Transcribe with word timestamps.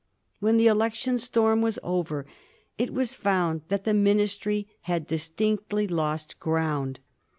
When 0.39 0.57
the 0.57 0.65
election 0.65 1.19
storm 1.19 1.61
was 1.61 1.77
over, 1.83 2.25
it 2.75 2.91
was 2.91 3.13
found 3.13 3.61
that 3.67 3.83
the 3.83 3.93
Ministry 3.93 4.67
had 4.89 5.05
distinctly 5.05 5.87
lost 5.87 6.39
ground. 6.39 6.99